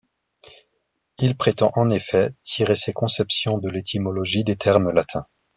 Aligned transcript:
Il 1.19 1.37
prétend, 1.37 1.71
en 1.75 1.91
effet, 1.91 2.33
tirer 2.41 2.75
ses 2.75 2.91
conceptions 2.91 3.59
de 3.59 3.69
l'étymologie 3.69 4.43
des 4.43 4.55
termes 4.55 4.89
latins. 4.89 5.27